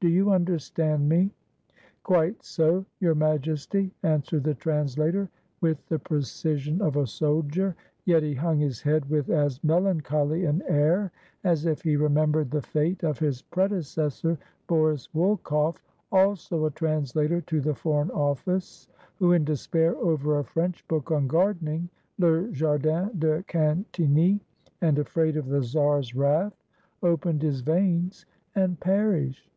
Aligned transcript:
Do 0.00 0.10
you 0.10 0.32
understand 0.32 1.08
me?" 1.08 1.30
"Quite 2.02 2.42
so. 2.44 2.84
Your 3.00 3.14
Majesty," 3.14 3.90
answered 4.02 4.44
the 4.44 4.52
translator, 4.52 5.30
with 5.62 5.78
the 5.88 5.98
precision 5.98 6.82
of 6.82 6.96
a 6.98 7.06
soldier; 7.06 7.74
yet 8.04 8.22
he 8.22 8.34
hung 8.34 8.58
his 8.58 8.82
head 8.82 9.08
with 9.08 9.30
as 9.30 9.64
melancholy 9.64 10.44
an 10.44 10.62
air 10.68 11.10
as 11.42 11.64
if 11.64 11.80
he 11.80 11.96
remembered 11.96 12.50
the 12.50 12.60
fate 12.60 13.02
of 13.02 13.18
his 13.18 13.40
predecessor, 13.40 14.36
Boris 14.66 15.08
Wolkoff, 15.14 15.80
also 16.12 16.66
a 16.66 16.70
translator 16.72 17.40
to 17.40 17.62
the 17.62 17.74
Foreign 17.74 18.10
Office, 18.10 18.90
who 19.16 19.32
in 19.32 19.42
despair 19.42 19.96
over 19.96 20.38
a 20.38 20.44
French 20.44 20.86
book 20.86 21.10
on 21.10 21.26
gardening, 21.26 21.88
"Le 22.18 22.50
Jardin 22.52 23.10
de 23.18 23.42
Quintiny," 23.44 24.38
and 24.82 24.98
afraid 24.98 25.38
of 25.38 25.46
the 25.46 25.62
czar's 25.62 26.14
wrath, 26.14 26.62
opened 27.02 27.40
his 27.40 27.62
veins, 27.62 28.26
and 28.54 28.78
perished. 28.80 29.48